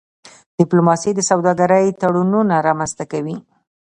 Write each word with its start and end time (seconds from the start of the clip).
ډيپلوماسي 0.57 1.11
د 1.15 1.19
سوداګری 1.29 1.97
تړونونه 2.01 2.55
رامنځته 2.67 3.03
کوي. 3.11 3.35